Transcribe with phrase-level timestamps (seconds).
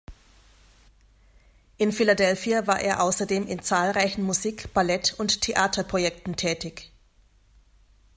[1.77, 6.89] In Philadelphia war er außerdem in zahlreichen Musik-, Ballett- und Theaterprojekten tätig.